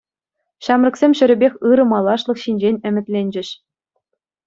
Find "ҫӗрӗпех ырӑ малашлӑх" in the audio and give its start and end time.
1.19-2.37